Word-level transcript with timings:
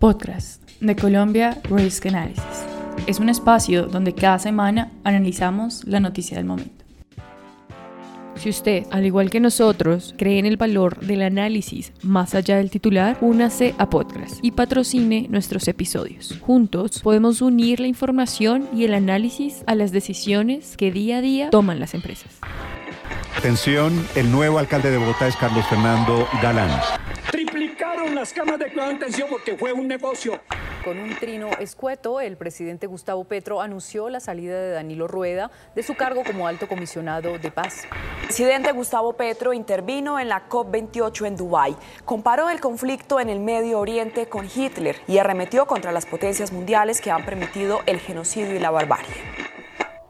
Podcast 0.00 0.62
de 0.80 0.96
Colombia 0.96 1.60
Risk 1.64 2.06
Analysis. 2.06 2.42
Es 3.06 3.20
un 3.20 3.28
espacio 3.28 3.84
donde 3.84 4.14
cada 4.14 4.38
semana 4.38 4.90
analizamos 5.04 5.84
la 5.84 6.00
noticia 6.00 6.38
del 6.38 6.46
momento. 6.46 6.86
Si 8.36 8.48
usted, 8.48 8.86
al 8.90 9.04
igual 9.04 9.28
que 9.28 9.40
nosotros, 9.40 10.14
cree 10.16 10.38
en 10.38 10.46
el 10.46 10.56
valor 10.56 11.00
del 11.00 11.20
análisis 11.20 11.92
más 12.00 12.34
allá 12.34 12.56
del 12.56 12.70
titular, 12.70 13.18
únase 13.20 13.74
a 13.76 13.90
Podcast 13.90 14.42
y 14.42 14.52
patrocine 14.52 15.26
nuestros 15.28 15.68
episodios. 15.68 16.34
Juntos 16.40 17.00
podemos 17.00 17.42
unir 17.42 17.78
la 17.78 17.86
información 17.86 18.70
y 18.74 18.84
el 18.84 18.94
análisis 18.94 19.64
a 19.66 19.74
las 19.74 19.92
decisiones 19.92 20.78
que 20.78 20.90
día 20.90 21.18
a 21.18 21.20
día 21.20 21.50
toman 21.50 21.78
las 21.78 21.92
empresas. 21.92 22.38
Atención, 23.36 23.92
el 24.14 24.32
nuevo 24.32 24.58
alcalde 24.58 24.90
de 24.90 24.96
Bogotá 24.96 25.28
es 25.28 25.36
Carlos 25.36 25.66
Fernando 25.66 26.26
Galán 26.42 26.70
las 28.20 28.34
camas 28.34 28.58
de 28.58 28.70
cuidado 28.70 28.92
intensivo 28.92 29.28
porque 29.30 29.56
fue 29.56 29.72
un 29.72 29.88
negocio. 29.88 30.38
Con 30.84 30.98
un 30.98 31.16
trino 31.16 31.48
escueto, 31.58 32.20
el 32.20 32.36
presidente 32.36 32.86
Gustavo 32.86 33.24
Petro 33.24 33.62
anunció 33.62 34.10
la 34.10 34.20
salida 34.20 34.60
de 34.60 34.72
Danilo 34.72 35.08
Rueda 35.08 35.50
de 35.74 35.82
su 35.82 35.94
cargo 35.94 36.22
como 36.22 36.46
alto 36.46 36.68
comisionado 36.68 37.38
de 37.38 37.50
paz. 37.50 37.84
El 38.20 38.26
presidente 38.26 38.72
Gustavo 38.72 39.14
Petro 39.14 39.54
intervino 39.54 40.20
en 40.20 40.28
la 40.28 40.50
COP28 40.50 41.28
en 41.28 41.36
Dubái, 41.36 41.76
comparó 42.04 42.50
el 42.50 42.60
conflicto 42.60 43.20
en 43.20 43.30
el 43.30 43.40
Medio 43.40 43.80
Oriente 43.80 44.28
con 44.28 44.46
Hitler 44.54 44.96
y 45.08 45.16
arremetió 45.16 45.64
contra 45.66 45.90
las 45.90 46.04
potencias 46.04 46.52
mundiales 46.52 47.00
que 47.00 47.10
han 47.10 47.24
permitido 47.24 47.80
el 47.86 48.00
genocidio 48.00 48.54
y 48.54 48.58
la 48.58 48.70
barbarie 48.70 49.39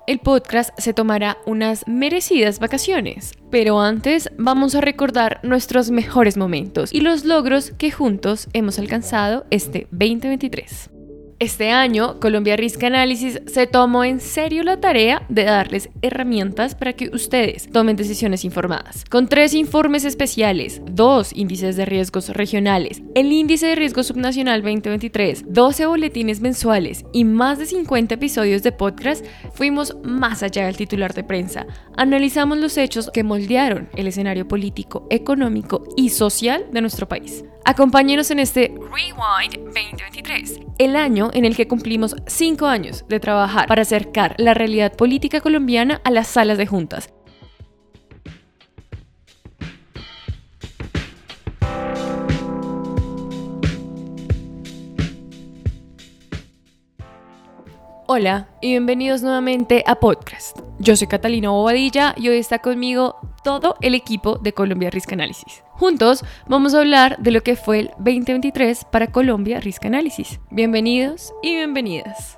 el 0.07 0.19
podcast 0.19 0.71
se 0.79 0.95
tomará 0.95 1.39
unas 1.47 1.87
merecidas 1.87 2.59
vacaciones. 2.59 3.33
Pero 3.51 3.81
antes 3.81 4.31
vamos 4.39 4.75
a 4.75 4.81
recordar 4.81 5.41
nuestros 5.43 5.91
mejores 5.91 6.37
momentos 6.37 6.93
y 6.93 7.01
los 7.01 7.25
logros 7.25 7.73
que 7.79 7.91
juntos 7.91 8.49
hemos 8.53 8.79
alcanzado 8.79 9.47
este 9.51 9.87
2023. 9.91 11.00
Este 11.41 11.71
año, 11.71 12.21
Colombia 12.21 12.55
Risk 12.55 12.85
Analysis 12.85 13.41
se 13.47 13.67
tomó 13.67 14.05
en 14.05 14.21
serio 14.21 14.63
la 14.63 14.79
tarea 14.79 15.23
de 15.31 15.45
darles 15.45 15.89
herramientas 16.03 16.75
para 16.75 16.93
que 16.93 17.09
ustedes 17.15 17.71
tomen 17.73 17.97
decisiones 17.97 18.45
informadas. 18.45 19.07
Con 19.09 19.27
tres 19.27 19.55
informes 19.55 20.05
especiales, 20.05 20.83
dos 20.85 21.33
índices 21.35 21.77
de 21.77 21.87
riesgos 21.87 22.29
regionales, 22.29 23.01
el 23.15 23.33
índice 23.33 23.69
de 23.69 23.75
riesgo 23.75 24.03
subnacional 24.03 24.61
2023, 24.61 25.45
12 25.49 25.87
boletines 25.87 26.43
mensuales 26.43 27.07
y 27.11 27.25
más 27.25 27.59
de 27.59 27.65
50 27.65 28.17
episodios 28.17 28.63
de 28.63 28.73
podcast, 28.73 29.25
fuimos 29.55 29.97
más 30.05 30.43
allá 30.43 30.67
del 30.67 30.77
titular 30.77 31.15
de 31.15 31.25
prensa. 31.25 31.67
Analizamos 31.97 32.59
los 32.59 32.77
hechos 32.77 33.11
que 33.11 33.25
moldearon 33.25 33.89
el 33.97 34.09
escenario 34.09 34.47
político, 34.47 35.07
económico 35.09 35.85
y 35.97 36.11
social 36.11 36.67
de 36.71 36.83
nuestro 36.83 37.09
país. 37.09 37.45
Acompáñenos 37.65 38.31
en 38.31 38.39
este 38.39 38.69
Rewind 38.69 39.65
2023, 39.67 40.61
el 40.79 40.97
año 40.97 41.31
en 41.33 41.45
el 41.45 41.55
que 41.55 41.69
cumplimos 41.69 42.17
cinco 42.27 42.67
años 42.67 43.05
de 43.09 43.21
trabajar 43.21 43.67
para 43.69 43.83
acercar 43.83 44.35
la 44.39 44.55
realidad 44.55 44.95
política 44.97 45.41
colombiana 45.41 46.01
a 46.05 46.11
las 46.11 46.29
salas 46.29 46.59
de 46.59 46.67
juntas. 46.67 47.11
Hola 58.13 58.49
y 58.61 58.71
bienvenidos 58.71 59.23
nuevamente 59.23 59.85
a 59.87 59.95
Podcast. 59.95 60.59
Yo 60.81 60.97
soy 60.97 61.07
Catalina 61.07 61.51
Bobadilla 61.51 62.13
y 62.17 62.29
hoy 62.29 62.39
está 62.39 62.59
conmigo 62.59 63.15
todo 63.45 63.77
el 63.83 63.95
equipo 63.95 64.37
de 64.37 64.53
Colombia 64.53 64.91
Risk 64.91 65.13
Analysis. 65.13 65.63
Juntos 65.75 66.25
vamos 66.49 66.75
a 66.75 66.81
hablar 66.81 67.19
de 67.19 67.31
lo 67.31 67.43
que 67.45 67.55
fue 67.55 67.79
el 67.79 67.91
2023 67.99 68.85
para 68.87 69.13
Colombia 69.13 69.61
Risk 69.61 69.85
Analysis. 69.85 70.41
Bienvenidos 70.51 71.33
y 71.41 71.55
bienvenidas. 71.55 72.37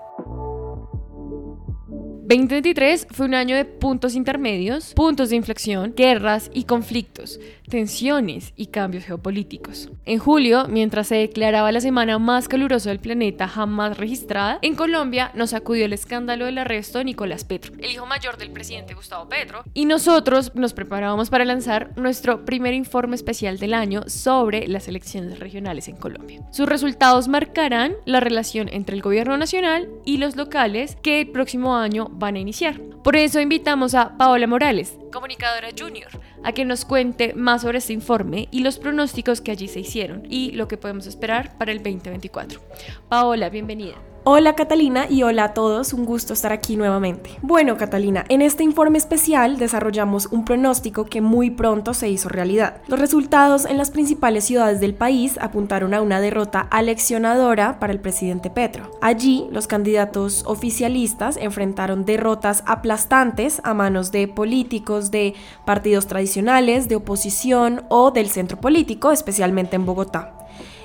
2023 2.33 3.09
fue 3.11 3.27
un 3.27 3.35
año 3.35 3.57
de 3.57 3.65
puntos 3.65 4.15
intermedios, 4.15 4.93
puntos 4.93 5.31
de 5.31 5.37
inflexión, 5.37 5.95
guerras 5.97 6.51
y 6.53 6.65
conflictos, 6.65 7.41
tensiones 7.73 8.53
y 8.55 8.67
cambios 8.67 9.05
geopolíticos. 9.05 9.89
En 10.05 10.19
julio, 10.19 10.67
mientras 10.69 11.07
se 11.07 11.15
declaraba 11.15 11.73
la 11.73 11.81
semana 11.81 12.19
más 12.19 12.47
calurosa 12.47 12.91
del 12.91 12.99
planeta 12.99 13.49
jamás 13.49 13.97
registrada, 13.97 14.59
en 14.61 14.75
Colombia 14.75 15.33
nos 15.35 15.55
acudió 15.55 15.87
el 15.87 15.95
escándalo 15.95 16.45
del 16.45 16.59
arresto 16.59 16.99
de 16.99 17.07
Nicolás 17.07 17.45
Petro, 17.45 17.73
el 17.79 17.91
hijo 17.91 18.05
mayor 18.05 18.37
del 18.37 18.51
presidente 18.51 18.93
Gustavo 18.93 19.27
Petro, 19.27 19.65
y 19.73 19.87
nosotros 19.87 20.55
nos 20.55 20.75
preparábamos 20.75 21.31
para 21.31 21.47
lanzar 21.47 21.97
nuestro 21.97 22.45
primer 22.45 22.75
informe 22.75 23.17
especial 23.17 23.59
del 23.59 23.73
año 23.73 24.03
sobre 24.07 24.69
las 24.69 24.87
elecciones 24.87 25.39
regionales 25.39 25.89
en 25.89 25.97
Colombia. 25.97 26.43
Sus 26.51 26.69
resultados 26.69 27.27
marcarán 27.27 27.95
la 28.05 28.21
relación 28.21 28.69
entre 28.71 28.97
el 28.97 29.01
gobierno 29.01 29.39
nacional 29.39 29.89
y 30.05 30.19
los 30.19 30.37
locales 30.37 30.99
que 31.03 31.23
el 31.23 31.29
próximo 31.31 31.75
año 31.75 32.11
van 32.11 32.37
a 32.37 32.41
iniciar. 32.41 32.79
Por 33.03 33.17
eso 33.17 33.41
invitamos 33.41 33.95
a 33.95 34.19
Paola 34.19 34.47
Morales, 34.47 34.99
comunicadora 35.13 35.69
junior, 35.79 36.11
a 36.43 36.53
que 36.53 36.65
nos 36.65 36.85
cuente 36.85 37.35
más 37.35 37.63
sobre 37.63 37.79
este 37.79 37.93
informe 37.93 38.49
y 38.51 38.63
los 38.63 38.79
pronósticos 38.79 39.41
que 39.41 39.53
allí 39.53 39.69
se 39.69 39.81
hicieron 39.81 40.27
y 40.29 40.51
lo 40.53 40.67
que 40.67 40.77
podemos 40.77 41.07
esperar 41.07 41.57
para 41.59 41.71
el 41.71 41.79
2024. 41.79 42.61
Paola, 43.09 43.49
bienvenida. 43.49 44.12
Hola 44.25 44.55
Catalina 44.55 45.07
y 45.11 45.25
hola 45.25 45.43
a 45.43 45.53
todos, 45.53 45.93
un 45.93 46.05
gusto 46.05 46.33
estar 46.33 46.53
aquí 46.53 46.77
nuevamente. 46.77 47.31
Bueno 47.43 47.77
Catalina, 47.77 48.25
en 48.29 48.41
este 48.41 48.63
informe 48.63 48.97
especial 48.97 49.59
desarrollamos 49.59 50.27
un 50.27 50.45
pronóstico 50.45 51.07
que 51.07 51.21
muy 51.21 51.51
pronto 51.51 51.93
se 51.93 52.09
hizo 52.09 52.29
realidad. 52.29 52.83
Los 52.87 53.01
resultados 53.01 53.65
en 53.65 53.79
las 53.79 53.91
principales 53.91 54.45
ciudades 54.45 54.79
del 54.79 54.95
país 54.95 55.39
apuntaron 55.41 55.93
a 55.93 56.01
una 56.01 56.21
derrota 56.21 56.69
aleccionadora 56.71 57.81
para 57.81 57.93
el 57.93 57.99
presidente 57.99 58.49
Petro. 58.49 58.93
Allí, 59.01 59.49
los 59.51 59.67
candidatos 59.67 60.45
oficialistas 60.47 61.37
enfrentaron 61.37 62.05
derrotas 62.05 62.63
aplastantes 62.65 63.61
a 63.65 63.75
manos 63.75 64.13
de 64.13 64.29
políticos 64.29 65.11
de 65.11 65.35
partidos 65.65 66.07
tradicionales, 66.07 66.89
de 66.89 66.95
oposición 66.95 67.83
o 67.89 68.13
del 68.13 68.31
centro 68.31 68.61
político, 68.61 69.11
especialmente 69.11 69.75
en 69.75 69.85
Bogotá. 69.85 70.42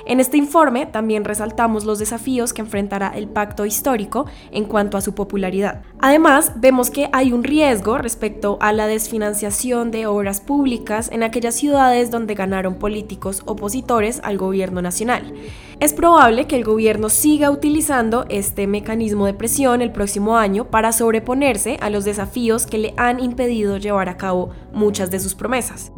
En 0.08 0.22
este 0.22 0.38
informe 0.38 0.86
también 0.86 1.26
resaltamos 1.26 1.84
los 1.84 2.00
desafíos 2.00 2.54
que 2.54 2.62
enfrentará 2.62 3.12
el 3.14 3.28
pacto 3.28 3.66
histórico 3.66 4.26
en 4.52 4.64
cuanto 4.64 4.96
a 4.96 5.02
su 5.02 5.14
popularidad. 5.14 5.82
Además, 6.00 6.54
vemos 6.56 6.90
que 6.90 7.10
hay 7.12 7.34
un 7.34 7.44
riesgo 7.44 7.98
respecto 7.98 8.58
a 8.62 8.72
la 8.72 8.88
desfinanciación 8.88 9.92
de 9.92 10.08
obras 10.08 10.40
públicas 10.40 11.10
en 11.12 11.24
aquellas 11.24 11.56
ciudades 11.56 12.10
donde 12.10 12.36
ganaron 12.36 12.76
políticos 12.76 13.42
opositores 13.46 14.22
al 14.24 14.38
gobierno 14.38 14.82
nacional. 14.82 15.34
Es 15.82 15.92
probable 15.92 16.48
que 16.48 16.56
el 16.56 16.64
gobierno 16.64 17.10
siga 17.10 17.52
utilizando 17.52 18.26
este 18.30 18.66
mecanismo 18.66 19.26
de 19.26 19.34
presión 19.34 19.82
el 19.82 19.92
próximo 19.92 20.38
año 20.38 20.70
para 20.72 20.94
sobreponerse 20.94 21.78
a 21.82 21.90
los 21.90 22.06
desafíos 22.06 22.66
que 22.66 22.78
le 22.78 22.94
han 22.96 23.20
impedido 23.20 23.76
llevar 23.76 24.08
a 24.08 24.16
cabo 24.16 24.52
muchas 24.72 25.12
de 25.12 25.20
sus 25.20 25.36
promesas. 25.36 25.92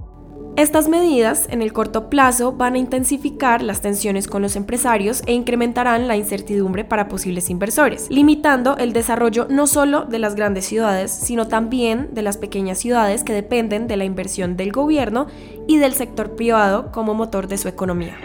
Estas 0.55 0.89
medidas 0.89 1.47
en 1.49 1.61
el 1.61 1.71
corto 1.71 2.09
plazo 2.09 2.51
van 2.51 2.73
a 2.73 2.77
intensificar 2.77 3.61
las 3.61 3.79
tensiones 3.79 4.27
con 4.27 4.41
los 4.41 4.57
empresarios 4.57 5.21
e 5.25 5.33
incrementarán 5.33 6.07
la 6.07 6.17
incertidumbre 6.17 6.83
para 6.83 7.07
posibles 7.07 7.49
inversores, 7.49 8.09
limitando 8.09 8.75
el 8.77 8.91
desarrollo 8.91 9.47
no 9.49 9.67
solo 9.67 10.03
de 10.03 10.19
las 10.19 10.35
grandes 10.35 10.65
ciudades, 10.65 11.11
sino 11.11 11.47
también 11.47 12.09
de 12.13 12.23
las 12.23 12.37
pequeñas 12.37 12.77
ciudades 12.77 13.23
que 13.23 13.33
dependen 13.33 13.87
de 13.87 13.95
la 13.95 14.03
inversión 14.03 14.57
del 14.57 14.73
gobierno 14.73 15.27
y 15.67 15.77
del 15.77 15.93
sector 15.93 16.35
privado 16.35 16.91
como 16.91 17.13
motor 17.13 17.47
de 17.47 17.57
su 17.57 17.69
economía. 17.69 18.17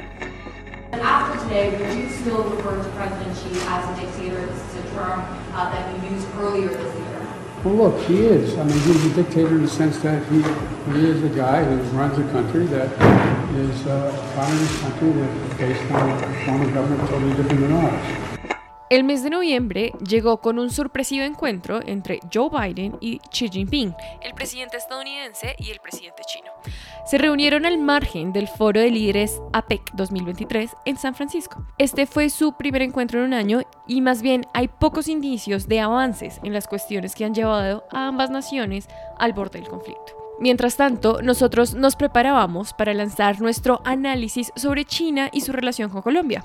Well, 7.64 7.76
look, 7.76 7.98
he 8.02 8.26
is. 8.26 8.58
I 8.58 8.64
mean, 8.64 8.78
he's 8.80 9.06
a 9.06 9.14
dictator 9.14 9.54
in 9.56 9.62
the 9.62 9.68
sense 9.68 9.96
that 10.00 10.22
he, 10.30 10.42
he 10.92 11.06
is 11.06 11.24
a 11.24 11.30
guy 11.30 11.64
who 11.64 11.76
runs 11.96 12.18
a 12.18 12.30
country 12.30 12.66
that 12.66 12.92
is 13.54 13.86
uh, 13.86 14.12
a 14.12 14.34
communist 14.34 14.80
country 14.82 15.12
that 15.12 15.30
is 15.30 15.58
based 15.58 15.92
on 15.92 16.10
a 16.10 16.44
form 16.44 16.60
of 16.60 16.74
government 16.74 17.08
totally 17.08 17.34
different 17.34 17.60
than 17.60 17.72
ours. 17.72 18.23
El 18.94 19.02
mes 19.02 19.24
de 19.24 19.30
noviembre 19.30 19.90
llegó 20.08 20.40
con 20.40 20.56
un 20.56 20.70
sorpresivo 20.70 21.24
encuentro 21.24 21.80
entre 21.84 22.20
Joe 22.32 22.48
Biden 22.48 22.96
y 23.00 23.18
Xi 23.28 23.48
Jinping, 23.48 23.92
el 24.22 24.34
presidente 24.34 24.76
estadounidense 24.76 25.56
y 25.58 25.72
el 25.72 25.80
presidente 25.80 26.22
chino. 26.28 26.52
Se 27.04 27.18
reunieron 27.18 27.66
al 27.66 27.78
margen 27.78 28.32
del 28.32 28.46
foro 28.46 28.78
de 28.78 28.92
líderes 28.92 29.42
APEC 29.52 29.90
2023 29.94 30.76
en 30.84 30.96
San 30.96 31.16
Francisco. 31.16 31.66
Este 31.76 32.06
fue 32.06 32.30
su 32.30 32.56
primer 32.56 32.82
encuentro 32.82 33.18
en 33.18 33.26
un 33.26 33.34
año 33.34 33.62
y 33.88 34.00
más 34.00 34.22
bien 34.22 34.46
hay 34.54 34.68
pocos 34.68 35.08
indicios 35.08 35.66
de 35.66 35.80
avances 35.80 36.38
en 36.44 36.52
las 36.52 36.68
cuestiones 36.68 37.16
que 37.16 37.24
han 37.24 37.34
llevado 37.34 37.82
a 37.90 38.06
ambas 38.06 38.30
naciones 38.30 38.86
al 39.18 39.32
borde 39.32 39.58
del 39.58 39.68
conflicto. 39.68 40.23
Mientras 40.40 40.76
tanto, 40.76 41.22
nosotros 41.22 41.74
nos 41.74 41.96
preparábamos 41.96 42.72
para 42.72 42.92
lanzar 42.92 43.40
nuestro 43.40 43.80
análisis 43.84 44.52
sobre 44.56 44.84
China 44.84 45.30
y 45.32 45.42
su 45.42 45.52
relación 45.52 45.90
con 45.90 46.02
Colombia. 46.02 46.44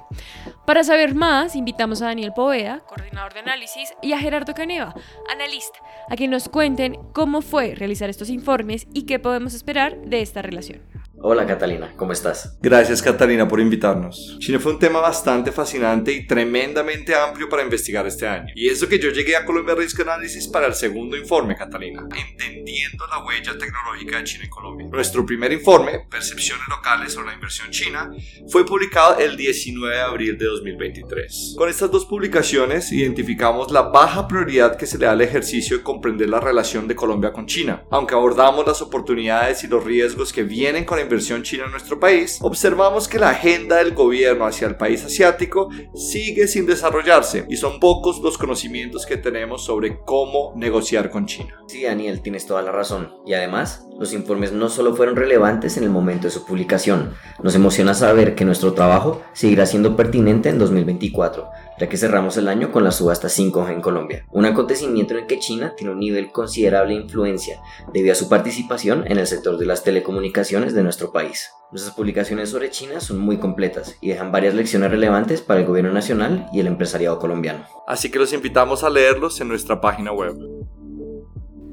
Para 0.65 0.83
saber 0.83 1.15
más, 1.15 1.55
invitamos 1.55 2.01
a 2.01 2.05
Daniel 2.05 2.33
Poveda, 2.33 2.81
coordinador 2.87 3.33
de 3.33 3.39
análisis, 3.39 3.93
y 4.01 4.13
a 4.13 4.19
Gerardo 4.19 4.53
Caneva, 4.53 4.93
analista, 5.31 5.79
a 6.07 6.15
que 6.15 6.27
nos 6.27 6.49
cuenten 6.49 6.99
cómo 7.13 7.41
fue 7.41 7.73
realizar 7.75 8.09
estos 8.09 8.29
informes 8.29 8.87
y 8.93 9.03
qué 9.03 9.17
podemos 9.17 9.53
esperar 9.53 9.99
de 10.01 10.21
esta 10.21 10.41
relación. 10.41 10.81
Hola 11.21 11.45
Catalina, 11.45 11.93
¿cómo 11.97 12.13
estás? 12.13 12.57
Gracias 12.61 13.01
Catalina 13.01 13.45
por 13.45 13.59
invitarnos. 13.59 14.37
China 14.39 14.57
fue 14.57 14.71
un 14.71 14.79
tema 14.79 15.01
bastante 15.01 15.51
fascinante 15.51 16.13
y 16.13 16.25
tremendamente 16.25 17.13
amplio 17.13 17.49
para 17.49 17.61
investigar 17.61 18.07
este 18.07 18.25
año. 18.25 18.53
Y 18.55 18.69
eso 18.69 18.87
que 18.87 18.99
yo 18.99 19.09
llegué 19.09 19.35
a 19.35 19.43
Colombia 19.43 19.75
Risk 19.75 19.99
Analysis 19.99 20.47
para 20.47 20.67
el 20.67 20.75
segundo 20.75 21.17
informe, 21.17 21.57
Catalina, 21.57 22.07
entendiendo 22.15 23.05
la 23.07 23.25
huella 23.25 23.51
tecnológica 23.57 24.17
de 24.17 24.23
China 24.23 24.45
en 24.45 24.49
Colombia. 24.49 24.87
Nuestro 24.89 25.25
primer 25.25 25.51
informe, 25.51 26.05
Percepciones 26.09 26.65
locales 26.69 27.11
sobre 27.11 27.27
la 27.27 27.33
inversión 27.33 27.69
china, 27.69 28.09
fue 28.47 28.65
publicado 28.65 29.17
el 29.19 29.35
19 29.35 29.93
de 29.93 30.01
abril 30.01 30.37
de 30.37 30.45
2023. 30.45 31.55
Con 31.57 31.67
estas 31.67 31.91
dos 31.91 32.05
publicaciones 32.05 32.93
identificamos 32.93 33.71
la 33.71 33.81
baja 33.81 34.25
prioridad 34.25 34.77
que 34.77 34.85
se 34.85 34.97
le 34.97 35.05
da 35.05 35.11
al 35.11 35.21
ejercicio 35.21 35.77
de 35.77 35.83
comprender 35.83 36.29
la 36.29 36.39
relación 36.39 36.87
de 36.87 36.95
Colombia 36.95 37.33
con 37.33 37.45
China. 37.45 37.83
Aunque 37.91 38.15
abordamos 38.15 38.65
las 38.65 38.81
oportunidades 38.81 39.65
y 39.65 39.67
los 39.67 39.83
riesgos 39.83 40.31
que 40.31 40.43
vienen 40.43 40.85
con 40.85 40.97
la 40.97 41.08
inversión 41.09 41.41
china 41.41 41.65
en 41.65 41.71
nuestro 41.71 41.99
país, 41.99 42.37
observamos 42.39 43.07
que 43.07 43.17
la 43.17 43.29
agenda 43.29 43.77
del 43.77 43.95
gobierno 43.95 44.45
hacia 44.45 44.67
el 44.67 44.75
país 44.75 45.03
asiático 45.03 45.69
sigue 45.95 46.47
sin 46.47 46.67
desarrollarse 46.67 47.47
y 47.49 47.57
son 47.57 47.79
pocos 47.79 48.19
los 48.19 48.37
conocimientos 48.37 49.07
que 49.07 49.17
tenemos 49.17 49.65
sobre 49.65 50.01
cómo 50.05 50.53
negociar 50.55 51.09
con 51.09 51.25
China. 51.25 51.59
Sí, 51.67 51.83
Daniel, 51.83 52.21
tienes 52.21 52.45
toda 52.45 52.61
la 52.61 52.71
razón. 52.71 53.11
Y 53.25 53.33
además, 53.33 53.87
los 53.99 54.13
informes 54.13 54.51
no 54.51 54.69
solo 54.69 54.95
fueron 54.95 55.15
relevantes 55.15 55.77
en 55.77 55.83
el 55.83 55.89
momento 55.89 56.27
de 56.27 56.31
su 56.31 56.45
publicación, 56.45 57.13
nos 57.41 57.55
emociona 57.55 57.95
saber 57.95 58.35
que 58.35 58.45
nuestro 58.45 58.73
trabajo 58.73 59.23
seguirá 59.33 59.65
siendo 59.65 59.95
pertinente 59.95 60.49
en 60.49 60.59
2024, 60.59 61.49
ya 61.79 61.87
que 61.87 61.97
cerramos 61.97 62.37
el 62.37 62.47
año 62.47 62.71
con 62.71 62.83
la 62.83 62.91
subasta 62.91 63.29
5G 63.29 63.71
en 63.71 63.81
Colombia, 63.81 64.25
un 64.31 64.45
acontecimiento 64.45 65.13
en 65.13 65.21
el 65.21 65.27
que 65.27 65.39
China 65.39 65.73
tiene 65.75 65.93
un 65.93 65.99
nivel 65.99 66.31
considerable 66.31 66.93
de 66.93 67.01
influencia 67.01 67.61
debido 67.93 68.11
a 68.11 68.15
su 68.15 68.29
participación 68.29 69.05
en 69.07 69.17
el 69.17 69.27
sector 69.27 69.57
de 69.57 69.65
las 69.65 69.83
telecomunicaciones 69.83 70.73
de 70.73 70.83
nuestro 70.83 71.11
país. 71.11 71.51
Nuestras 71.71 71.95
publicaciones 71.95 72.49
sobre 72.49 72.71
China 72.71 72.99
son 72.99 73.19
muy 73.19 73.37
completas 73.37 73.95
y 74.01 74.09
dejan 74.09 74.31
varias 74.31 74.55
lecciones 74.55 74.91
relevantes 74.91 75.41
para 75.41 75.59
el 75.59 75.67
gobierno 75.67 75.91
nacional 75.91 76.47
y 76.51 76.59
el 76.59 76.67
empresariado 76.67 77.19
colombiano. 77.19 77.65
Así 77.87 78.09
que 78.09 78.19
los 78.19 78.33
invitamos 78.33 78.83
a 78.83 78.89
leerlos 78.89 79.39
en 79.39 79.47
nuestra 79.47 79.79
página 79.79 80.11
web. 80.11 80.35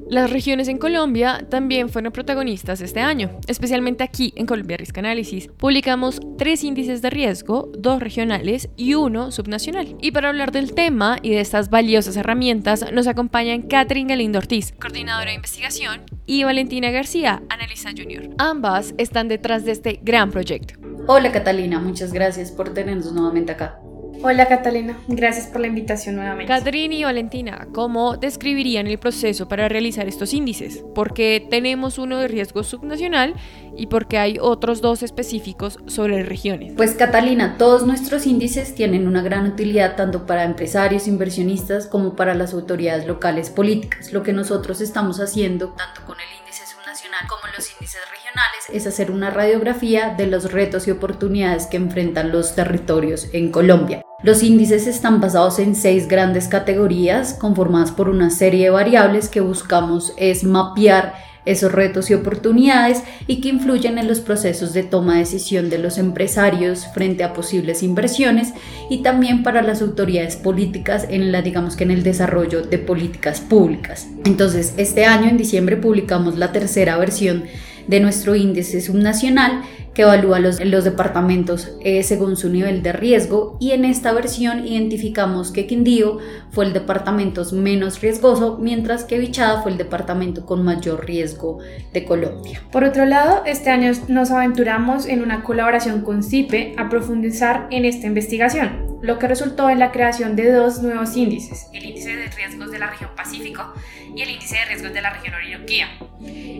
Las 0.09 0.31
regiones 0.31 0.69
en 0.69 0.77
Colombia 0.77 1.45
también 1.49 1.89
fueron 1.89 2.13
protagonistas 2.13 2.79
este 2.79 3.01
año, 3.01 3.39
especialmente 3.47 4.05
aquí 4.05 4.31
en 4.37 4.45
Colombia 4.45 4.77
Risk 4.77 4.97
Analysis. 4.97 5.49
Publicamos 5.57 6.21
tres 6.37 6.63
índices 6.63 7.01
de 7.01 7.09
riesgo, 7.09 7.69
dos 7.77 7.99
regionales 7.99 8.69
y 8.77 8.93
uno 8.93 9.31
subnacional. 9.31 9.97
Y 10.01 10.11
para 10.11 10.29
hablar 10.29 10.53
del 10.53 10.73
tema 10.73 11.17
y 11.21 11.31
de 11.31 11.41
estas 11.41 11.69
valiosas 11.69 12.15
herramientas 12.15 12.85
nos 12.93 13.07
acompañan 13.07 13.63
Catherine 13.63 14.09
Galindo 14.09 14.39
Ortiz, 14.39 14.73
coordinadora 14.79 15.31
de 15.31 15.35
investigación, 15.35 16.03
y 16.25 16.45
Valentina 16.45 16.89
García, 16.89 17.43
analista 17.49 17.91
junior. 17.91 18.29
Ambas 18.37 18.93
están 18.97 19.27
detrás 19.27 19.65
de 19.65 19.73
este 19.73 19.99
gran 20.01 20.31
proyecto. 20.31 20.75
Hola 21.07 21.33
Catalina, 21.33 21.79
muchas 21.79 22.13
gracias 22.13 22.51
por 22.51 22.73
tenernos 22.73 23.11
nuevamente 23.11 23.51
acá. 23.51 23.81
Hola 24.23 24.47
Catalina, 24.47 24.97
gracias 25.07 25.45
por 25.45 25.61
la 25.61 25.67
invitación 25.67 26.15
nuevamente. 26.15 26.51
Catherine 26.51 26.95
y 26.95 27.03
Valentina, 27.03 27.67
¿cómo 27.71 28.17
describirían 28.17 28.87
el 28.87 28.97
proceso 28.97 29.47
para 29.47 29.69
realizar 29.69 30.07
estos 30.07 30.33
índices? 30.33 30.83
Porque 30.95 31.45
tenemos 31.51 31.99
uno 31.99 32.17
de 32.17 32.27
riesgo 32.27 32.63
subnacional 32.63 33.35
y 33.75 33.87
porque 33.87 34.17
hay 34.17 34.37
otros 34.41 34.81
dos 34.81 35.03
específicos 35.03 35.77
sobre 35.85 36.23
regiones. 36.23 36.73
Pues 36.75 36.95
Catalina, 36.95 37.57
todos 37.59 37.85
nuestros 37.85 38.25
índices 38.25 38.73
tienen 38.73 39.07
una 39.07 39.21
gran 39.21 39.45
utilidad 39.45 39.95
tanto 39.95 40.25
para 40.25 40.45
empresarios, 40.45 41.07
inversionistas 41.07 41.85
como 41.85 42.15
para 42.15 42.33
las 42.33 42.53
autoridades 42.53 43.05
locales 43.05 43.51
políticas. 43.51 44.11
Lo 44.13 44.23
que 44.23 44.33
nosotros 44.33 44.81
estamos 44.81 45.19
haciendo, 45.19 45.69
tanto 45.69 46.01
con 46.07 46.17
el 46.19 46.39
índice 46.41 46.65
subnacional 46.65 47.27
como 47.29 47.53
los 47.55 47.71
índices 47.71 48.01
regionales, 48.09 48.65
es 48.73 48.87
hacer 48.87 49.11
una 49.11 49.29
radiografía 49.29 50.15
de 50.17 50.25
los 50.25 50.51
retos 50.51 50.87
y 50.87 50.91
oportunidades 50.91 51.67
que 51.67 51.77
enfrentan 51.77 52.31
los 52.31 52.55
territorios 52.55 53.29
en 53.31 53.51
Colombia. 53.51 54.01
Los 54.23 54.41
índices 54.41 54.87
están 54.87 55.21
basados 55.21 55.59
en 55.59 55.75
seis 55.75 56.07
grandes 56.07 56.47
categorías 56.47 57.35
conformadas 57.35 57.91
por 57.91 58.09
una 58.09 58.31
serie 58.31 58.63
de 58.63 58.69
variables 58.71 59.29
que 59.29 59.41
buscamos 59.41 60.11
es 60.17 60.43
mapear 60.43 61.13
esos 61.45 61.71
retos 61.71 62.09
y 62.09 62.15
oportunidades 62.15 63.03
y 63.27 63.41
que 63.41 63.49
influyen 63.49 63.99
en 63.99 64.07
los 64.07 64.19
procesos 64.19 64.73
de 64.73 64.81
toma 64.81 65.13
de 65.13 65.19
decisión 65.19 65.69
de 65.69 65.77
los 65.77 65.99
empresarios 65.99 66.87
frente 66.95 67.23
a 67.23 67.33
posibles 67.33 67.83
inversiones 67.83 68.53
y 68.89 69.03
también 69.03 69.43
para 69.43 69.61
las 69.61 69.83
autoridades 69.83 70.35
políticas 70.35 71.05
en 71.09 71.31
la 71.31 71.43
digamos 71.43 71.75
que 71.75 71.83
en 71.83 71.91
el 71.91 72.01
desarrollo 72.01 72.63
de 72.63 72.79
políticas 72.79 73.39
públicas. 73.39 74.07
Entonces, 74.25 74.73
este 74.77 75.05
año 75.05 75.29
en 75.29 75.37
diciembre 75.37 75.77
publicamos 75.77 76.37
la 76.37 76.51
tercera 76.51 76.97
versión 76.97 77.43
de 77.87 77.99
nuestro 77.99 78.35
índice 78.35 78.81
subnacional 78.81 79.63
que 79.97 80.03
evalúa 80.03 80.39
los, 80.39 80.59
departamentos 80.83 81.71
eh, 81.81 82.03
según 82.03 82.37
su 82.37 82.49
nivel 82.49 82.83
de 82.83 82.93
riesgo 82.93 83.57
y 83.59 83.71
en 83.71 83.83
esta 83.83 84.13
versión 84.13 84.67
identificamos 84.67 85.51
que 85.51 85.65
Quindío 85.65 86.19
fue 86.51 86.65
el 86.65 86.73
departamento 86.73 87.43
menos 87.53 87.99
riesgoso, 87.99 88.59
mientras 88.61 89.05
que 89.05 89.17
Vichada 89.17 89.63
fue 89.63 89.71
el 89.71 89.79
departamento 89.79 90.45
con 90.45 90.63
mayor 90.63 91.07
riesgo 91.07 91.57
de 91.93 92.05
Colombia. 92.05 92.61
Por 92.71 92.83
otro 92.83 93.05
lado, 93.05 93.41
este 93.47 93.71
año 93.71 93.91
nos 94.07 94.29
aventuramos 94.29 95.07
en 95.07 95.23
una 95.23 95.41
colaboración 95.41 96.01
con 96.01 96.21
CIPE 96.21 96.75
a 96.77 96.89
profundizar 96.89 97.67
en 97.71 97.85
esta 97.85 98.05
investigación, 98.05 98.86
lo 99.01 99.19
que 99.19 99.27
resultó 99.27 99.69
en 99.69 99.79
la 99.79 99.91
creación 99.91 100.35
de 100.35 100.51
dos 100.51 100.81
nuevos 100.81 101.15
índices, 101.15 101.67
el 101.73 101.85
índice 101.85 102.15
de 102.15 102.27
riesgos 102.27 102.71
de 102.71 102.79
la 102.79 102.89
región 102.89 103.11
Pacífico 103.15 103.73
y 104.15 104.21
el 104.21 104.29
índice 104.29 104.57
de 104.57 104.65
riesgos 104.65 104.93
de 104.93 105.01
la 105.01 105.11
región 105.11 105.35
Orinoquía. 105.35 105.87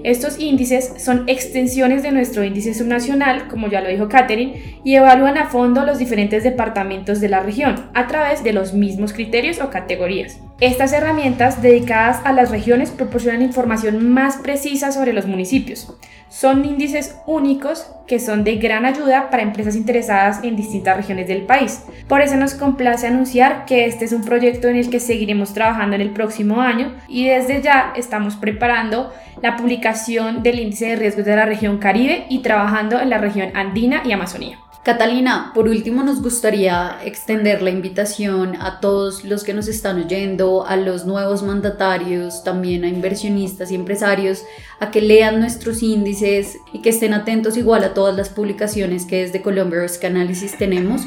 Estos 0.03 0.39
índices 0.39 1.03
son 1.03 1.27
extensiones 1.27 2.03
de 2.03 2.11
nuestro 2.11 2.43
índice 2.43 2.73
subnacional, 2.73 3.47
como 3.47 3.67
ya 3.67 3.81
lo 3.81 3.89
dijo 3.89 4.09
Catherine, 4.09 4.79
y 4.83 4.95
evalúan 4.95 5.37
a 5.37 5.49
fondo 5.49 5.83
los 5.85 5.97
diferentes 5.97 6.43
departamentos 6.43 7.19
de 7.19 7.29
la 7.29 7.39
región 7.39 7.89
a 7.93 8.07
través 8.07 8.43
de 8.43 8.53
los 8.53 8.73
mismos 8.73 9.13
criterios 9.13 9.59
o 9.59 9.69
categorías. 9.69 10.39
Estas 10.59 10.91
herramientas 10.91 11.61
dedicadas 11.61 12.19
a 12.23 12.33
las 12.33 12.49
regiones 12.49 12.89
proporcionan 12.89 13.43
información 13.43 14.09
más 14.09 14.37
precisa 14.37 14.91
sobre 14.91 15.13
los 15.13 15.27
municipios. 15.27 15.95
Son 16.29 16.65
índices 16.65 17.15
únicos 17.27 17.85
que 18.07 18.17
son 18.19 18.43
de 18.43 18.55
gran 18.55 18.83
ayuda 18.83 19.29
para 19.29 19.43
empresas 19.43 19.75
interesadas 19.75 20.43
en 20.43 20.55
distintas 20.55 20.97
regiones 20.97 21.27
del 21.27 21.43
país. 21.43 21.83
Por 22.07 22.21
eso 22.21 22.37
nos 22.37 22.55
complace 22.55 23.05
anunciar 23.05 23.65
que 23.65 23.85
este 23.85 24.05
es 24.05 24.13
un 24.13 24.23
proyecto 24.23 24.67
en 24.67 24.77
el 24.77 24.89
que 24.89 24.99
seguiremos 24.99 25.53
trabajando 25.53 25.95
en 25.95 26.01
el 26.01 26.09
próximo 26.09 26.59
año 26.59 26.95
y 27.07 27.27
desde 27.27 27.61
ya 27.61 27.93
estamos 27.95 28.35
preparando 28.35 29.13
la 29.43 29.57
publicación 29.57 30.41
del 30.41 30.59
índice 30.59 30.87
de 30.87 30.95
riesgos 30.95 31.25
de 31.25 31.35
la 31.35 31.45
región 31.45 31.77
Caribe 31.77 32.25
y 32.29 32.39
trabajando 32.39 32.99
en 32.99 33.11
la 33.11 33.19
región 33.19 33.51
andina 33.55 34.01
y 34.03 34.11
Amazonía. 34.11 34.57
Catalina, 34.87 35.51
por 35.53 35.67
último 35.67 36.01
nos 36.01 36.23
gustaría 36.23 37.03
extender 37.03 37.61
la 37.61 37.71
invitación 37.71 38.55
a 38.55 38.79
todos 38.79 39.25
los 39.25 39.43
que 39.43 39.53
nos 39.53 39.67
están 39.67 40.01
oyendo, 40.01 40.65
a 40.65 40.77
los 40.77 41.05
nuevos 41.05 41.43
mandatarios, 41.43 42.41
también 42.45 42.85
a 42.85 42.87
inversionistas 42.87 43.69
y 43.69 43.75
empresarios, 43.75 44.45
a 44.79 44.89
que 44.89 45.01
lean 45.01 45.41
nuestros 45.41 45.83
índices 45.83 46.57
y 46.71 46.81
que 46.81 46.91
estén 46.91 47.13
atentos 47.13 47.57
igual 47.57 47.83
a 47.83 47.93
todas 47.93 48.15
las 48.15 48.29
publicaciones 48.29 49.05
que 49.05 49.23
desde 49.23 49.41
Columbia 49.41 49.81
Risk 49.81 50.05
Analysis 50.05 50.57
tenemos. 50.57 51.05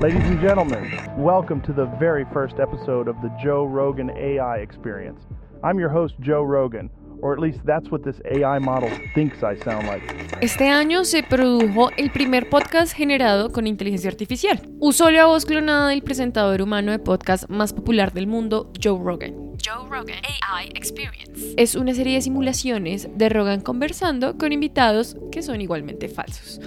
Ladies 0.00 0.22
and 0.26 0.40
gentlemen, 0.40 0.84
welcome 1.16 1.60
to 1.62 1.72
the 1.72 1.86
very 1.98 2.24
first 2.32 2.60
episode 2.60 3.08
of 3.08 3.16
the 3.20 3.30
Joe 3.42 3.66
Rogan 3.66 4.10
AI 4.10 4.58
Experience. 4.58 5.26
I'm 5.64 5.80
your 5.80 5.90
host, 5.90 6.14
Joe 6.20 6.44
Rogan. 6.44 6.88
Or 7.20 7.32
at 7.34 7.40
least 7.40 7.60
that's 7.64 7.90
what 7.90 8.02
this 8.02 8.20
AI 8.24 8.58
model 8.58 8.90
thinks 9.14 9.38
I 9.38 9.56
sound 9.62 9.86
like. 9.86 10.02
Este 10.40 10.68
año 10.68 11.04
se 11.04 11.22
produjo 11.22 11.90
el 11.96 12.10
primer 12.10 12.48
podcast 12.48 12.92
generado 12.94 13.50
con 13.50 13.66
inteligencia 13.66 14.10
artificial. 14.10 14.60
Usó 14.80 15.10
la 15.10 15.26
voz 15.26 15.44
clonada 15.46 15.88
del 15.88 16.02
presentador 16.02 16.62
humano 16.62 16.92
de 16.92 16.98
podcast 16.98 17.48
más 17.48 17.72
popular 17.72 18.12
del 18.12 18.26
mundo, 18.26 18.72
Joe 18.82 18.98
Rogan. 19.02 19.34
Joe 19.64 19.88
Rogan 19.88 20.18
AI 20.50 20.68
Experience. 20.74 21.54
Es 21.56 21.74
una 21.74 21.94
serie 21.94 22.16
de 22.16 22.22
simulaciones 22.22 23.08
de 23.14 23.28
Rogan 23.28 23.60
conversando 23.60 24.36
con 24.36 24.52
invitados 24.52 25.16
que 25.32 25.42
son 25.42 25.60
igualmente 25.60 26.08
falsos. 26.08 26.60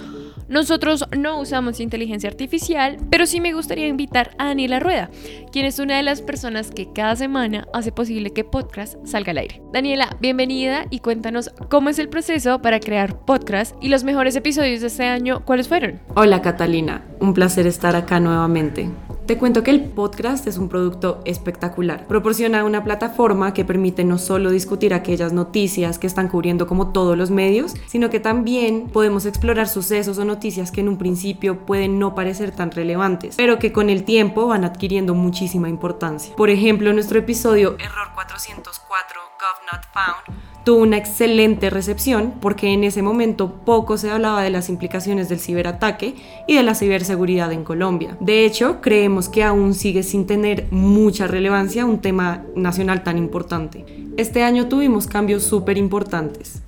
Nosotros 0.48 1.04
no 1.14 1.38
usamos 1.40 1.78
inteligencia 1.78 2.30
artificial, 2.30 2.96
pero 3.10 3.26
sí 3.26 3.38
me 3.38 3.52
gustaría 3.52 3.86
invitar 3.86 4.34
a 4.38 4.46
Daniela 4.46 4.80
Rueda, 4.80 5.10
quien 5.52 5.66
es 5.66 5.78
una 5.78 5.98
de 5.98 6.02
las 6.02 6.22
personas 6.22 6.70
que 6.70 6.90
cada 6.90 7.16
semana 7.16 7.66
hace 7.74 7.92
posible 7.92 8.30
que 8.30 8.44
podcast 8.44 8.94
salga 9.06 9.32
al 9.32 9.38
aire. 9.38 9.60
Daniela, 9.74 10.16
bienvenida 10.20 10.86
y 10.88 11.00
cuéntanos 11.00 11.50
cómo 11.68 11.90
es 11.90 11.98
el 11.98 12.08
proceso 12.08 12.62
para 12.62 12.80
crear 12.80 13.20
podcast 13.26 13.76
y 13.82 13.88
los 13.88 14.04
mejores 14.04 14.36
episodios 14.36 14.80
de 14.80 14.86
este 14.86 15.04
año, 15.04 15.44
¿cuáles 15.44 15.68
fueron? 15.68 16.00
Hola 16.14 16.40
Catalina, 16.40 17.04
un 17.20 17.34
placer 17.34 17.66
estar 17.66 17.94
acá 17.94 18.18
nuevamente. 18.18 18.88
Te 19.28 19.36
cuento 19.36 19.62
que 19.62 19.70
el 19.70 19.84
podcast 19.84 20.46
es 20.46 20.56
un 20.56 20.70
producto 20.70 21.20
espectacular. 21.26 22.06
Proporciona 22.06 22.64
una 22.64 22.82
plataforma 22.82 23.52
que 23.52 23.62
permite 23.62 24.02
no 24.02 24.16
solo 24.16 24.50
discutir 24.50 24.94
aquellas 24.94 25.34
noticias 25.34 25.98
que 25.98 26.06
están 26.06 26.28
cubriendo 26.28 26.66
como 26.66 26.92
todos 26.92 27.14
los 27.14 27.30
medios, 27.30 27.74
sino 27.88 28.08
que 28.08 28.20
también 28.20 28.88
podemos 28.88 29.26
explorar 29.26 29.68
sucesos 29.68 30.16
o 30.16 30.24
noticias 30.24 30.72
que 30.72 30.80
en 30.80 30.88
un 30.88 30.96
principio 30.96 31.66
pueden 31.66 31.98
no 31.98 32.14
parecer 32.14 32.52
tan 32.52 32.70
relevantes, 32.70 33.36
pero 33.36 33.58
que 33.58 33.70
con 33.70 33.90
el 33.90 34.04
tiempo 34.04 34.46
van 34.46 34.64
adquiriendo 34.64 35.14
muchísima 35.14 35.68
importancia. 35.68 36.34
Por 36.34 36.48
ejemplo, 36.48 36.90
nuestro 36.94 37.18
episodio 37.18 37.76
Error 37.78 38.08
404 38.14 39.20
Gov 39.38 39.58
Not 39.70 39.84
Found 39.92 40.37
tuvo 40.68 40.82
una 40.82 40.98
excelente 40.98 41.70
recepción 41.70 42.34
porque 42.42 42.74
en 42.74 42.84
ese 42.84 43.00
momento 43.00 43.54
poco 43.64 43.96
se 43.96 44.10
hablaba 44.10 44.42
de 44.42 44.50
las 44.50 44.68
implicaciones 44.68 45.30
del 45.30 45.40
ciberataque 45.40 46.14
y 46.46 46.56
de 46.56 46.62
la 46.62 46.74
ciberseguridad 46.74 47.52
en 47.52 47.64
Colombia. 47.64 48.18
De 48.20 48.44
hecho, 48.44 48.82
creemos 48.82 49.30
que 49.30 49.42
aún 49.42 49.72
sigue 49.72 50.02
sin 50.02 50.26
tener 50.26 50.66
mucha 50.70 51.26
relevancia 51.26 51.86
un 51.86 52.02
tema 52.02 52.44
nacional 52.54 53.02
tan 53.02 53.16
importante. 53.16 53.86
Este 54.18 54.42
año 54.42 54.68
tuvimos 54.68 55.06
cambios 55.06 55.42
súper 55.42 55.78
importantes. 55.78 56.60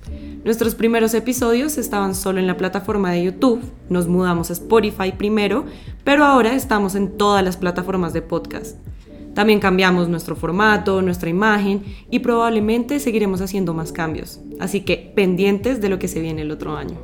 Nuestros 0.43 0.73
primeros 0.73 1.13
episodios 1.13 1.77
estaban 1.77 2.15
solo 2.15 2.39
en 2.39 2.47
la 2.47 2.57
plataforma 2.57 3.11
de 3.11 3.25
YouTube, 3.25 3.61
nos 3.87 4.07
mudamos 4.07 4.49
a 4.49 4.53
Spotify 4.53 5.11
primero, 5.15 5.65
pero 6.03 6.25
ahora 6.25 6.55
estamos 6.55 6.95
en 6.95 7.19
todas 7.19 7.43
las 7.43 7.55
plataformas 7.55 8.13
de 8.13 8.23
podcast. 8.23 8.77
También 9.33 9.59
cambiamos 9.59 10.09
nuestro 10.09 10.35
formato, 10.35 11.01
nuestra 11.01 11.29
imagen 11.29 11.83
y 12.09 12.19
probablemente 12.19 12.99
seguiremos 12.99 13.41
haciendo 13.41 13.73
más 13.73 13.91
cambios. 13.91 14.39
Así 14.59 14.81
que 14.81 15.11
pendientes 15.15 15.81
de 15.81 15.89
lo 15.89 15.99
que 15.99 16.07
se 16.07 16.19
viene 16.19 16.41
el 16.41 16.51
otro 16.51 16.75
año. 16.75 16.97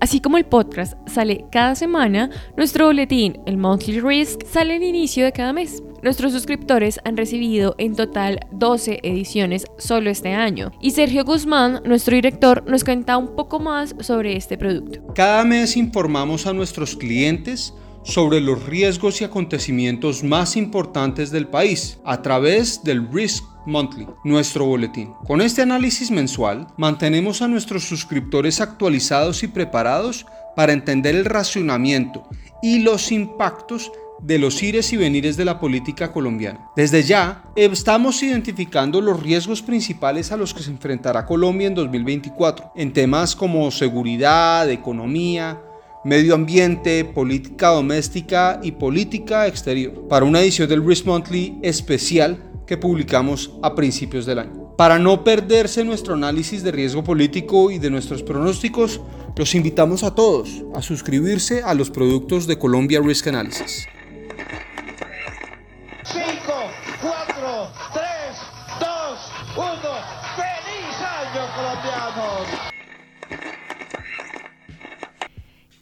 Así 0.00 0.20
como 0.20 0.36
el 0.36 0.44
podcast 0.44 0.94
sale 1.08 1.46
cada 1.50 1.74
semana, 1.74 2.30
nuestro 2.56 2.86
boletín, 2.86 3.38
el 3.46 3.56
Monthly 3.56 4.00
Risk, 4.00 4.44
sale 4.46 4.76
al 4.76 4.82
inicio 4.82 5.24
de 5.24 5.32
cada 5.32 5.54
mes. 5.54 5.82
Nuestros 6.02 6.32
suscriptores 6.32 7.00
han 7.04 7.16
recibido 7.16 7.74
en 7.78 7.96
total 7.96 8.40
12 8.52 9.00
ediciones 9.02 9.64
solo 9.78 10.10
este 10.10 10.34
año. 10.34 10.70
Y 10.80 10.90
Sergio 10.90 11.24
Guzmán, 11.24 11.80
nuestro 11.84 12.14
director, 12.14 12.62
nos 12.68 12.84
cuenta 12.84 13.16
un 13.16 13.34
poco 13.34 13.58
más 13.58 13.94
sobre 14.00 14.36
este 14.36 14.58
producto. 14.58 15.00
Cada 15.14 15.44
mes 15.44 15.76
informamos 15.76 16.46
a 16.46 16.52
nuestros 16.52 16.94
clientes 16.94 17.72
sobre 18.06 18.40
los 18.40 18.64
riesgos 18.64 19.20
y 19.20 19.24
acontecimientos 19.24 20.22
más 20.22 20.56
importantes 20.56 21.30
del 21.30 21.48
país 21.48 21.98
a 22.04 22.22
través 22.22 22.82
del 22.84 23.06
Risk 23.12 23.44
Monthly, 23.66 24.06
nuestro 24.22 24.64
boletín. 24.64 25.12
Con 25.26 25.40
este 25.40 25.62
análisis 25.62 26.12
mensual, 26.12 26.68
mantenemos 26.76 27.42
a 27.42 27.48
nuestros 27.48 27.82
suscriptores 27.82 28.60
actualizados 28.60 29.42
y 29.42 29.48
preparados 29.48 30.24
para 30.54 30.72
entender 30.72 31.16
el 31.16 31.24
racionamiento 31.24 32.28
y 32.62 32.78
los 32.78 33.10
impactos 33.10 33.90
de 34.20 34.38
los 34.38 34.62
ires 34.62 34.92
y 34.92 34.96
venires 34.96 35.36
de 35.36 35.44
la 35.44 35.60
política 35.60 36.12
colombiana. 36.12 36.70
Desde 36.76 37.02
ya, 37.02 37.44
estamos 37.54 38.22
identificando 38.22 39.00
los 39.00 39.22
riesgos 39.22 39.60
principales 39.62 40.32
a 40.32 40.36
los 40.36 40.54
que 40.54 40.62
se 40.62 40.70
enfrentará 40.70 41.26
Colombia 41.26 41.66
en 41.66 41.74
2024, 41.74 42.72
en 42.76 42.92
temas 42.92 43.36
como 43.36 43.70
seguridad, 43.70 44.70
economía, 44.70 45.60
medio 46.04 46.34
ambiente, 46.34 47.04
política 47.04 47.68
doméstica 47.68 48.60
y 48.62 48.72
política 48.72 49.46
exterior, 49.46 50.06
para 50.08 50.24
una 50.24 50.40
edición 50.40 50.68
del 50.68 50.84
Risk 50.84 51.06
Monthly 51.06 51.58
especial 51.62 52.42
que 52.66 52.76
publicamos 52.76 53.52
a 53.62 53.74
principios 53.74 54.26
del 54.26 54.40
año. 54.40 54.74
Para 54.76 54.98
no 54.98 55.24
perderse 55.24 55.84
nuestro 55.84 56.14
análisis 56.14 56.62
de 56.62 56.72
riesgo 56.72 57.02
político 57.02 57.70
y 57.70 57.78
de 57.78 57.90
nuestros 57.90 58.22
pronósticos, 58.22 59.00
los 59.36 59.54
invitamos 59.54 60.02
a 60.02 60.14
todos 60.14 60.64
a 60.74 60.82
suscribirse 60.82 61.62
a 61.62 61.74
los 61.74 61.90
productos 61.90 62.46
de 62.46 62.58
Colombia 62.58 63.00
Risk 63.00 63.28
Analysis. 63.28 63.86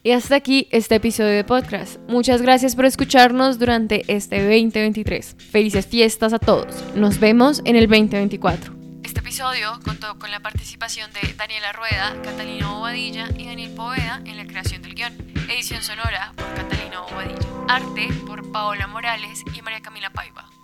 Y 0.05 0.11
hasta 0.11 0.35
aquí 0.35 0.67
este 0.69 0.93
episodio 0.93 1.31
de 1.31 1.43
podcast. 1.43 1.97
Muchas 2.07 2.39
gracias 2.39 2.75
por 2.75 2.85
escucharnos 2.85 3.57
durante 3.57 4.03
este 4.07 4.37
2023. 4.37 5.35
Felices 5.49 5.87
fiestas 5.87 6.31
a 6.31 6.37
todos. 6.37 6.75
Nos 6.93 7.19
vemos 7.19 7.63
en 7.65 7.75
el 7.75 7.87
2024. 7.87 8.71
Este 9.03 9.21
episodio 9.21 9.79
contó 9.83 10.19
con 10.19 10.29
la 10.29 10.41
participación 10.41 11.11
de 11.11 11.33
Daniela 11.33 11.73
Rueda, 11.73 12.21
Catalina 12.23 12.71
Bobadilla 12.71 13.29
y 13.35 13.47
Daniel 13.47 13.71
Poveda 13.71 14.21
en 14.25 14.37
la 14.37 14.45
creación 14.45 14.83
del 14.83 14.93
guion. 14.93 15.17
Edición 15.49 15.81
sonora 15.81 16.33
por 16.35 16.53
Catalina 16.53 16.99
Bobadilla. 16.99 17.49
Arte 17.67 18.07
por 18.27 18.51
Paola 18.51 18.85
Morales 18.85 19.41
y 19.55 19.61
María 19.63 19.81
Camila 19.81 20.11
Paiva. 20.11 20.54